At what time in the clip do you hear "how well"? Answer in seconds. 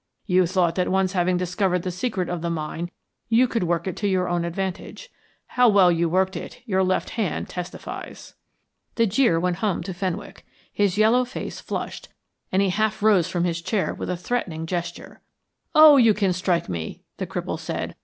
5.45-5.91